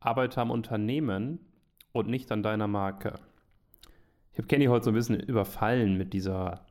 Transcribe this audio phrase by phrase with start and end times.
[0.00, 1.40] arbeite am Unternehmen
[1.92, 3.14] und nicht an deiner Marke.
[4.32, 6.64] Ich habe Kenny heute so ein bisschen überfallen mit dieser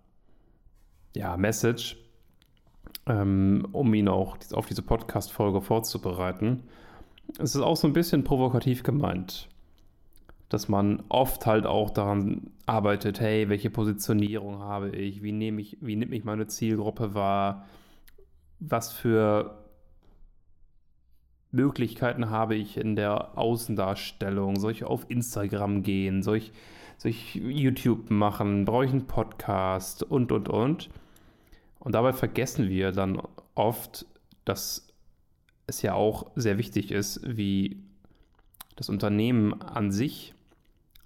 [1.15, 1.97] ja, Message,
[3.07, 6.63] ähm, um ihn auch auf diese Podcast-Folge vorzubereiten.
[7.39, 9.49] Es ist auch so ein bisschen provokativ gemeint,
[10.47, 15.77] dass man oft halt auch daran arbeitet, hey, welche Positionierung habe ich, wie nehme ich,
[15.81, 17.65] wie nimmt mich meine Zielgruppe wahr,
[18.59, 19.66] was für
[21.51, 24.59] Möglichkeiten habe ich in der Außendarstellung?
[24.59, 26.21] Soll ich auf Instagram gehen?
[26.23, 26.51] Soll ich,
[26.97, 28.65] soll ich YouTube machen?
[28.65, 30.03] Brauche ich einen Podcast?
[30.03, 30.89] Und, und, und.
[31.79, 33.21] Und dabei vergessen wir dann
[33.55, 34.05] oft,
[34.45, 34.87] dass
[35.67, 37.77] es ja auch sehr wichtig ist, wie
[38.75, 40.33] das Unternehmen an sich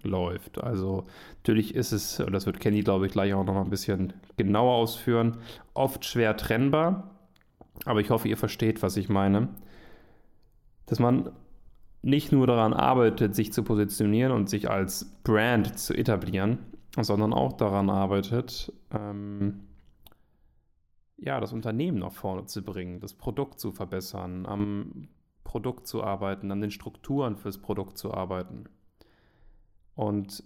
[0.04, 0.64] läuft.
[0.64, 1.06] Also
[1.38, 4.14] natürlich ist es, und das wird Kenny, glaube ich, gleich auch noch mal ein bisschen
[4.38, 5.38] genauer ausführen,
[5.74, 7.12] oft schwer trennbar.
[7.86, 9.50] Aber ich hoffe, ihr versteht, was ich meine
[10.92, 11.32] dass man
[12.02, 16.60] nicht nur daran arbeitet, sich zu positionieren und sich als Brand zu etablieren,
[17.00, 19.62] sondern auch daran arbeitet, ähm,
[21.16, 25.08] ja, das Unternehmen nach vorne zu bringen, das Produkt zu verbessern, am
[25.46, 28.66] Produkt zu arbeiten, an den Strukturen fürs Produkt zu arbeiten.
[29.96, 30.44] Und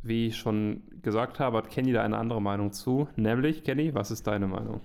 [0.00, 3.08] wie ich schon gesagt habe, hat Kenny da eine andere Meinung zu.
[3.16, 4.80] Nämlich, Kenny, was ist deine Meinung?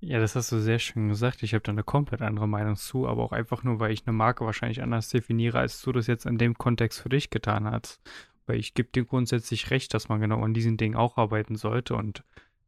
[0.00, 1.42] Ja, das hast du sehr schön gesagt.
[1.42, 4.16] Ich habe da eine komplett andere Meinung zu, aber auch einfach nur, weil ich eine
[4.16, 8.00] Marke wahrscheinlich anders definiere, als du das jetzt in dem Kontext für dich getan hast.
[8.46, 11.96] Weil ich gebe dir grundsätzlich recht, dass man genau an diesen Dingen auch arbeiten sollte
[11.96, 12.22] und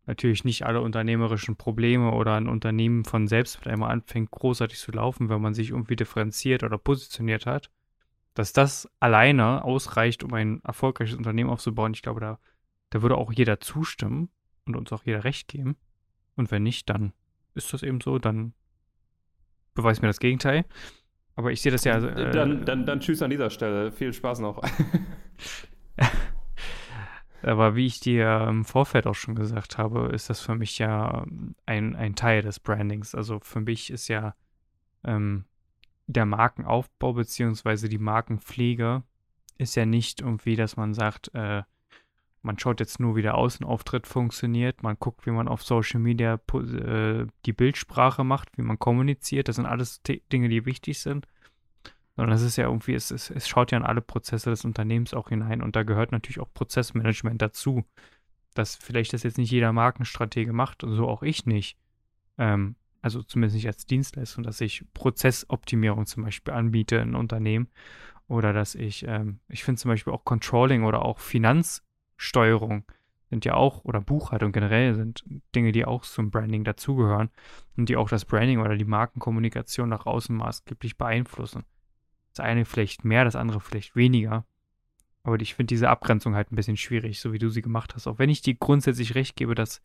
[0.06, 4.91] natürlich nicht alle unternehmerischen Probleme oder ein Unternehmen von selbst mit einmal anfängt, großartig zu
[4.91, 7.70] laufen, wenn man sich irgendwie differenziert oder positioniert hat.
[8.34, 12.41] Dass das alleine ausreicht, um ein erfolgreiches Unternehmen aufzubauen, ich glaube, da,
[12.91, 14.31] da würde auch jeder zustimmen
[14.67, 15.77] und uns auch jeder recht geben.
[16.34, 17.12] Und wenn nicht, dann
[17.55, 18.53] ist das eben so, dann
[19.75, 20.65] beweist mir das Gegenteil.
[21.37, 21.97] Aber ich sehe das ja.
[21.98, 23.93] Äh, dann, dann, dann tschüss an dieser Stelle.
[23.93, 24.62] Viel Spaß noch.
[27.43, 31.25] Aber wie ich dir im Vorfeld auch schon gesagt habe, ist das für mich ja
[31.65, 33.15] ein, ein Teil des Brandings.
[33.15, 34.34] Also für mich ist ja
[35.05, 35.47] ähm,
[36.06, 37.88] der Markenaufbau bzw.
[37.88, 39.03] die Markenpflege
[39.56, 41.62] ist ja nicht irgendwie, dass man sagt, äh,
[42.43, 44.83] man schaut jetzt nur, wie der Außenauftritt funktioniert.
[44.83, 49.49] Man guckt, wie man auf Social Media äh, die Bildsprache macht, wie man kommuniziert.
[49.49, 51.27] Das sind alles Dinge, die wichtig sind.
[52.17, 55.12] Sondern es ist ja irgendwie, es, es, es schaut ja an alle Prozesse des Unternehmens
[55.12, 55.62] auch hinein.
[55.62, 57.84] Und da gehört natürlich auch Prozessmanagement dazu.
[58.55, 61.77] Dass vielleicht das jetzt nicht jeder Markenstratege macht und so auch ich nicht.
[62.39, 67.69] Ähm, also zumindest nicht als Dienstleistung, dass ich Prozessoptimierung zum Beispiel anbiete in Unternehmen.
[68.29, 71.83] Oder dass ich, ähm, ich finde zum Beispiel auch Controlling oder auch Finanz-
[72.20, 72.84] Steuerung
[73.31, 77.31] sind ja auch, oder Buchhaltung generell sind Dinge, die auch zum Branding dazugehören
[77.78, 81.64] und die auch das Branding oder die Markenkommunikation nach außen maßgeblich beeinflussen.
[82.34, 84.44] Das eine vielleicht mehr, das andere vielleicht weniger.
[85.22, 88.06] Aber ich finde diese Abgrenzung halt ein bisschen schwierig, so wie du sie gemacht hast.
[88.06, 89.81] Auch wenn ich dir grundsätzlich recht gebe, dass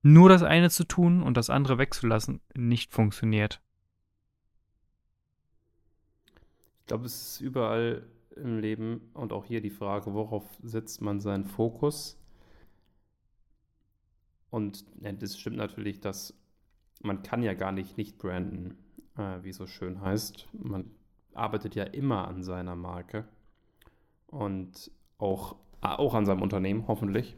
[0.00, 3.60] nur das eine zu tun und das andere wegzulassen nicht funktioniert.
[6.80, 8.06] Ich glaube, es ist überall
[8.38, 12.18] im Leben und auch hier die Frage, worauf setzt man seinen Fokus?
[14.50, 16.34] Und ja, das stimmt natürlich, dass
[17.02, 18.76] man kann ja gar nicht nicht branden,
[19.16, 20.48] äh, wie so schön heißt.
[20.52, 20.90] Man
[21.34, 23.28] arbeitet ja immer an seiner Marke
[24.26, 27.36] und auch, auch an seinem Unternehmen, hoffentlich.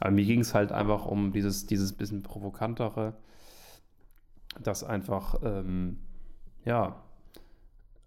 [0.00, 3.14] Aber mir ging es halt einfach um dieses, dieses bisschen provokantere,
[4.62, 5.98] dass einfach, ähm,
[6.64, 7.02] ja,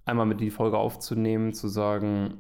[0.10, 2.36] einmal mit die Folge aufzunehmen, zu sagen,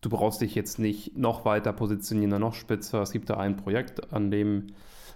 [0.00, 3.02] du brauchst dich jetzt nicht noch weiter positionieren, noch spitzer.
[3.02, 4.68] Es gibt da ein Projekt, an dem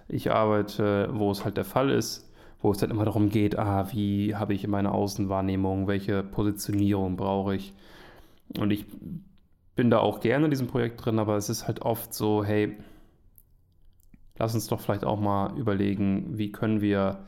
[0.07, 2.31] ich arbeite, wo es halt der Fall ist,
[2.61, 7.55] wo es halt immer darum geht, ah, wie habe ich meine Außenwahrnehmung, welche Positionierung brauche
[7.55, 7.73] ich.
[8.59, 8.85] Und ich
[9.75, 12.77] bin da auch gerne in diesem Projekt drin, aber es ist halt oft so, hey,
[14.37, 17.19] lass uns doch vielleicht auch mal überlegen, wie können wir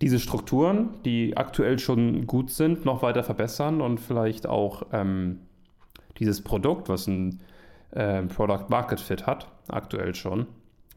[0.00, 5.40] diese Strukturen, die aktuell schon gut sind, noch weiter verbessern und vielleicht auch ähm,
[6.18, 7.40] dieses Produkt, was ein
[7.90, 10.46] äh, Product Market Fit hat, aktuell schon,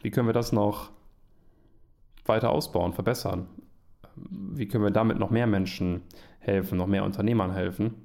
[0.02, 0.92] wie können wir das noch
[2.26, 3.48] weiter ausbauen, verbessern?
[4.16, 6.02] Wie können wir damit noch mehr Menschen
[6.40, 7.96] helfen, noch mehr Unternehmern helfen?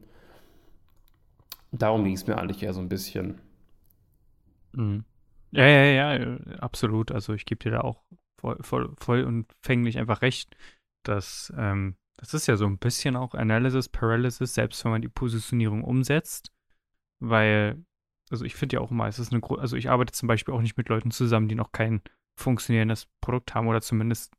[1.71, 3.41] Darum ging es mir eigentlich eher so ein bisschen.
[4.73, 5.05] Mhm.
[5.51, 7.13] Ja, ja, ja, absolut.
[7.13, 8.03] Also ich gebe dir da auch
[8.39, 10.57] voll, voll, voll und fänglich einfach recht
[11.03, 15.09] dass ähm, das ist ja so ein bisschen auch Analysis Paralysis, selbst wenn man die
[15.09, 16.53] Positionierung umsetzt,
[17.21, 17.85] weil,
[18.31, 20.61] also ich finde ja auch immer, es ist eine, also ich arbeite zum Beispiel auch
[20.61, 22.03] nicht mit Leuten zusammen, die noch kein
[22.37, 24.35] funktionierendes Produkt haben oder zumindest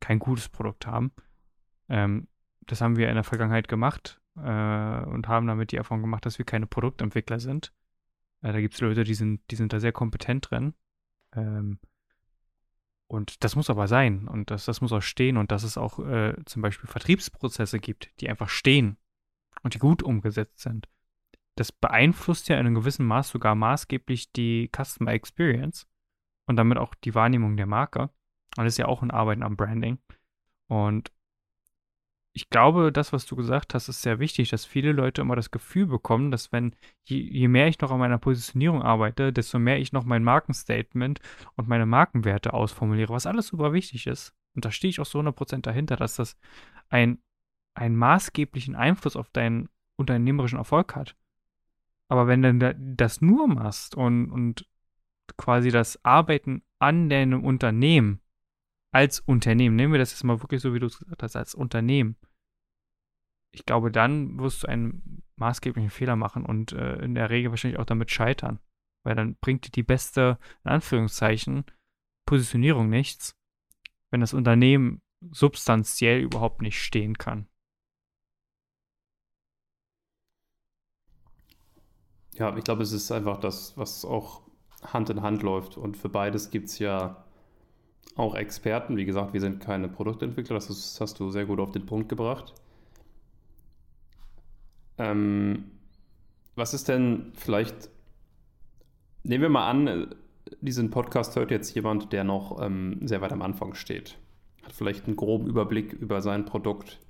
[0.00, 1.12] kein gutes Produkt haben.
[1.88, 2.28] Ähm,
[2.66, 4.20] das haben wir in der Vergangenheit gemacht.
[4.36, 7.72] äh, und haben damit die Erfahrung gemacht, dass wir keine Produktentwickler sind.
[8.42, 10.74] Äh, da gibt es Leute, die sind, die sind da sehr kompetent drin.
[11.34, 11.78] Ähm,
[13.10, 15.98] und das muss aber sein und das, das muss auch stehen und dass es auch
[15.98, 18.98] äh, zum Beispiel Vertriebsprozesse gibt, die einfach stehen
[19.62, 20.88] und die gut umgesetzt sind.
[21.56, 25.88] Das beeinflusst ja in einem gewissen Maß sogar maßgeblich die Customer Experience
[26.46, 28.10] und damit auch die Wahrnehmung der Marke.
[28.56, 29.98] Und das ist ja auch ein Arbeiten am Branding.
[30.68, 31.10] Und
[32.32, 35.50] ich glaube, das, was du gesagt hast, ist sehr wichtig, dass viele Leute immer das
[35.50, 39.78] Gefühl bekommen, dass wenn, je, je, mehr ich noch an meiner Positionierung arbeite, desto mehr
[39.78, 41.20] ich noch mein Markenstatement
[41.56, 44.32] und meine Markenwerte ausformuliere, was alles super wichtig ist.
[44.54, 46.36] Und da stehe ich auch so 100% dahinter, dass das
[46.88, 47.18] ein,
[47.74, 51.16] einen maßgeblichen Einfluss auf deinen unternehmerischen Erfolg hat.
[52.08, 54.66] Aber wenn du das nur machst und, und
[55.36, 58.20] quasi das Arbeiten an deinem Unternehmen
[58.92, 61.54] als Unternehmen, nehmen wir das jetzt mal wirklich so, wie du es gesagt hast, als
[61.54, 62.16] Unternehmen.
[63.52, 67.80] Ich glaube, dann wirst du einen maßgeblichen Fehler machen und äh, in der Regel wahrscheinlich
[67.80, 68.60] auch damit scheitern.
[69.04, 71.64] Weil dann bringt dir die beste, in Anführungszeichen,
[72.26, 73.34] Positionierung nichts,
[74.10, 75.00] wenn das Unternehmen
[75.30, 77.48] substanziell überhaupt nicht stehen kann.
[82.34, 84.42] Ja, ich glaube, es ist einfach das, was auch
[84.82, 85.76] Hand in Hand läuft.
[85.76, 87.24] Und für beides gibt es ja
[88.16, 88.96] auch Experten.
[88.96, 92.08] Wie gesagt, wir sind keine Produktentwickler, das, ist, hast du sehr gut auf den Punkt
[92.08, 92.54] gebracht.
[94.98, 95.64] Ähm,
[96.56, 97.88] was ist denn vielleicht,
[99.22, 100.14] nehmen wir mal an,
[100.60, 104.18] diesen Podcast hört jetzt jemand, der noch ähm, sehr weit am Anfang steht.
[104.62, 107.00] Hat vielleicht einen groben Überblick über sein Produkt,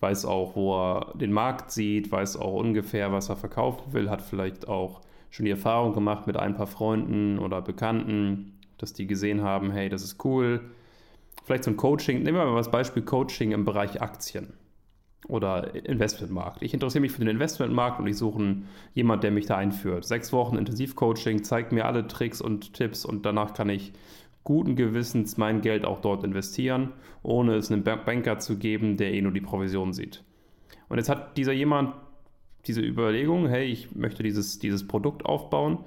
[0.00, 4.22] weiß auch, wo er den Markt sieht, weiß auch ungefähr, was er verkaufen will, hat
[4.22, 9.42] vielleicht auch schon die Erfahrung gemacht mit ein paar Freunden oder Bekannten, dass die gesehen
[9.42, 10.60] haben, hey, das ist cool.
[11.44, 14.54] Vielleicht so ein Coaching, nehmen wir mal das Beispiel Coaching im Bereich Aktien
[15.28, 16.62] oder Investmentmarkt.
[16.62, 18.62] Ich interessiere mich für den Investmentmarkt und ich suche
[18.94, 20.04] jemanden, der mich da einführt.
[20.04, 23.92] Sechs Wochen Intensivcoaching zeigt mir alle Tricks und Tipps und danach kann ich
[24.44, 26.92] guten Gewissens mein Geld auch dort investieren,
[27.22, 30.22] ohne es einem Banker zu geben, der eh nur die Provision sieht.
[30.88, 31.94] Und jetzt hat dieser jemand
[32.66, 35.78] diese Überlegung, hey, ich möchte dieses, dieses Produkt aufbauen.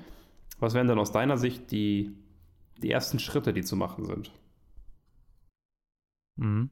[0.60, 2.16] Was wären denn aus deiner Sicht die
[2.80, 4.32] die ersten Schritte, die zu machen sind.
[6.38, 6.72] Mhm.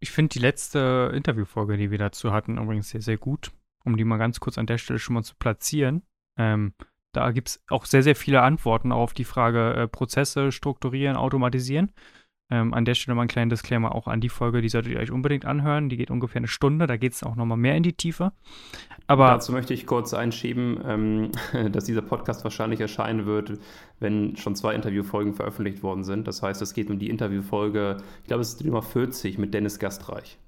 [0.00, 3.52] Ich finde die letzte Interviewfolge, die wir dazu hatten, übrigens sehr, sehr gut,
[3.84, 6.02] um die mal ganz kurz an der Stelle schon mal zu platzieren.
[6.38, 6.74] Ähm,
[7.14, 11.92] da gibt es auch sehr, sehr viele Antworten auf die Frage äh, Prozesse strukturieren, automatisieren.
[12.52, 15.00] Ähm, an der Stelle mal ein kleiner Disclaimer auch an die Folge, die solltet ihr
[15.00, 15.88] euch unbedingt anhören.
[15.88, 18.32] Die geht ungefähr eine Stunde, da geht es auch nochmal mehr in die Tiefe.
[19.06, 21.30] Aber Dazu möchte ich kurz einschieben, ähm,
[21.72, 23.58] dass dieser Podcast wahrscheinlich erscheinen wird,
[24.00, 26.28] wenn schon zwei Interviewfolgen veröffentlicht worden sind.
[26.28, 29.54] Das heißt, es geht um die Interviewfolge, ich glaube, es ist die Nummer 40 mit
[29.54, 30.38] Dennis Gastreich.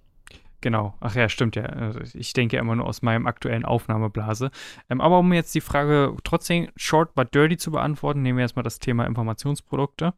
[0.60, 1.64] Genau, ach ja, stimmt ja.
[1.64, 4.50] Also ich denke immer nur aus meinem aktuellen Aufnahmeblase.
[4.90, 8.62] Ähm, aber um jetzt die Frage trotzdem short but dirty zu beantworten, nehmen wir erstmal
[8.62, 10.12] das Thema Informationsprodukte.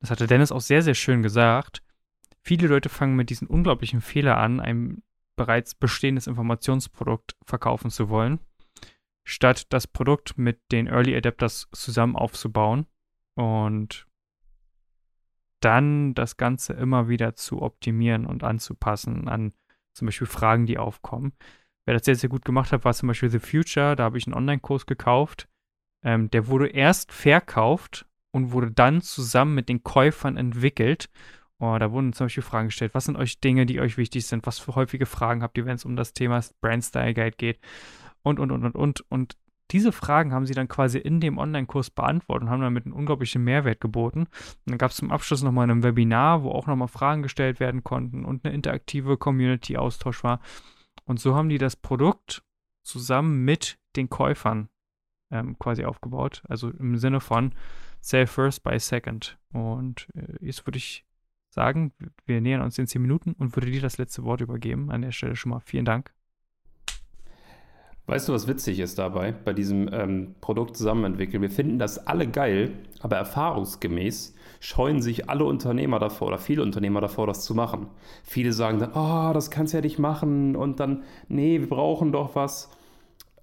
[0.00, 1.82] Das hatte Dennis auch sehr, sehr schön gesagt.
[2.42, 5.02] Viele Leute fangen mit diesem unglaublichen Fehler an, ein
[5.36, 8.40] bereits bestehendes Informationsprodukt verkaufen zu wollen,
[9.24, 12.86] statt das Produkt mit den Early Adapters zusammen aufzubauen
[13.34, 14.06] und
[15.60, 19.52] dann das Ganze immer wieder zu optimieren und anzupassen an
[19.92, 21.32] zum Beispiel Fragen, die aufkommen.
[21.84, 23.96] Wer das sehr, sehr gut gemacht hat, war zum Beispiel The Future.
[23.96, 25.48] Da habe ich einen Online-Kurs gekauft.
[26.04, 31.08] Ähm, der wurde erst verkauft und wurde dann zusammen mit den Käufern entwickelt.
[31.58, 32.94] Oh, da wurden zum Beispiel Fragen gestellt.
[32.94, 34.46] Was sind euch Dinge, die euch wichtig sind?
[34.46, 37.58] Was für häufige Fragen habt ihr, wenn es um das Thema Brand Style Guide geht?
[38.22, 39.04] Und, und, und, und, und.
[39.10, 39.36] Und
[39.70, 43.44] diese Fragen haben sie dann quasi in dem Online-Kurs beantwortet und haben damit einen unglaublichen
[43.44, 44.20] Mehrwert geboten.
[44.20, 44.30] Und
[44.66, 48.24] dann gab es zum Abschluss nochmal ein Webinar, wo auch nochmal Fragen gestellt werden konnten
[48.24, 50.40] und eine interaktive Community-Austausch war.
[51.04, 52.42] Und so haben die das Produkt
[52.82, 54.68] zusammen mit den Käufern
[55.30, 56.42] ähm, quasi aufgebaut.
[56.48, 57.52] Also im Sinne von
[58.00, 59.38] Sell First, Buy Second.
[59.52, 61.04] Und äh, jetzt würde ich
[61.50, 61.92] sagen,
[62.26, 64.90] wir nähern uns in 10 Minuten und würde dir das letzte Wort übergeben.
[64.90, 66.12] An der Stelle schon mal vielen Dank.
[68.08, 71.42] Weißt du, was witzig ist dabei, bei diesem ähm, Produkt zusammenentwickeln?
[71.42, 77.02] Wir finden das alle geil, aber erfahrungsgemäß scheuen sich alle Unternehmer davor oder viele Unternehmer
[77.02, 77.88] davor, das zu machen.
[78.22, 82.10] Viele sagen dann, oh, das kannst du ja nicht machen und dann, nee, wir brauchen
[82.10, 82.70] doch was.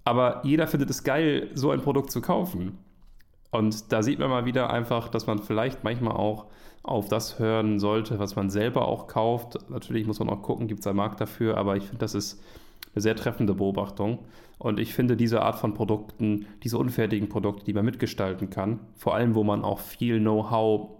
[0.02, 2.78] Aber jeder findet es geil, so ein Produkt zu kaufen.
[3.50, 6.46] Und da sieht man mal wieder einfach, dass man vielleicht manchmal auch
[6.82, 9.58] auf das hören sollte, was man selber auch kauft.
[9.70, 12.42] Natürlich muss man auch gucken, gibt es einen Markt dafür, aber ich finde, das ist
[12.94, 14.20] eine sehr treffende Beobachtung.
[14.58, 19.14] Und ich finde diese Art von Produkten, diese unfertigen Produkte, die man mitgestalten kann, vor
[19.14, 20.90] allem wo man auch viel Know-how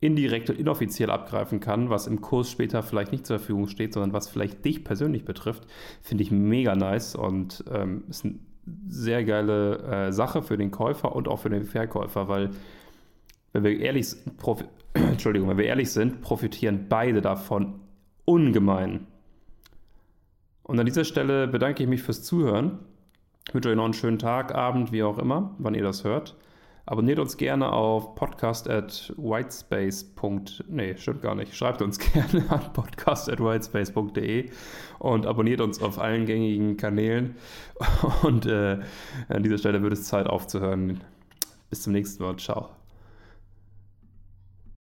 [0.00, 4.12] indirekt und inoffiziell abgreifen kann, was im Kurs später vielleicht nicht zur Verfügung steht, sondern
[4.12, 5.66] was vielleicht dich persönlich betrifft,
[6.02, 8.36] finde ich mega nice und ähm, ist eine
[8.88, 12.50] sehr geile äh, Sache für den Käufer und auch für den Verkäufer, weil
[13.52, 14.14] wenn wir ehrlich,
[14.94, 17.80] Entschuldigung, wenn wir ehrlich sind, profitieren beide davon
[18.24, 19.06] ungemein.
[20.62, 22.78] Und an dieser Stelle bedanke ich mich fürs Zuhören.
[23.46, 26.36] Ich wünsche euch noch einen schönen Tag, Abend, wie auch immer, wann ihr das hört.
[26.90, 30.10] Abonniert uns gerne auf podcast at whitespace.
[30.68, 31.54] Nee, stimmt gar nicht.
[31.54, 34.48] Schreibt uns gerne an podcast at whitespace.de
[34.98, 37.36] und abonniert uns auf allen gängigen Kanälen.
[38.22, 38.78] Und äh,
[39.28, 41.04] an dieser Stelle wird es Zeit aufzuhören.
[41.68, 42.36] Bis zum nächsten Mal.
[42.36, 42.77] Ciao.